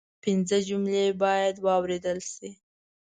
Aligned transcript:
پنځه 0.23 0.57
جملې 0.67 1.05
باید 1.23 1.55
واوریدل 1.65 2.19
شي 2.31 2.49